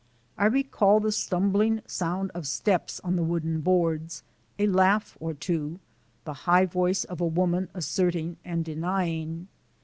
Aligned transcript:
I 0.35 0.47
recall 0.47 0.99
the 0.99 1.11
stumbling 1.11 1.83
sound 1.85 2.31
of 2.33 2.47
steps 2.47 2.99
on 3.03 3.17
the 3.17 3.21
wooden 3.23 3.61
boards, 3.61 4.23
a 4.57 4.65
laugh 4.65 5.15
or 5.19 5.35
two, 5.35 5.79
the 6.25 6.33
high 6.49 6.65
voice 6.65 7.03
of 7.03 7.21
a 7.21 7.25
woman 7.27 7.69
asserting 7.75 8.37
and 8.43 8.65
denying. 8.65 9.47